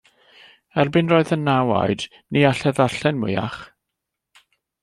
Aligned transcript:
Erbyn 0.83 1.11
roedd 1.11 1.33
yn 1.35 1.43
naw 1.49 1.73
oed, 1.81 2.07
ni 2.37 2.43
allai 2.53 2.75
ddarllen 2.79 3.23
mwyach. 3.25 3.59